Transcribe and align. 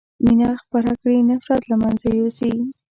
مينه 0.25 0.49
خپره 0.63 0.91
کړي 1.01 1.17
نفرت 1.29 1.63
له 1.71 1.75
منځه 1.83 2.07
يوسئ 2.19 2.53